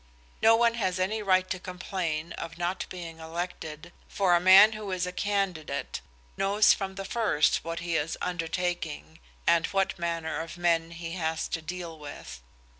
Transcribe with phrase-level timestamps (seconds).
[0.41, 4.89] No one has any right to complain of not being elected, for a man who
[4.91, 6.01] is a candidate
[6.35, 11.47] knows from the first what he is undertaking, and what manner of men he has
[11.49, 12.41] to deal with.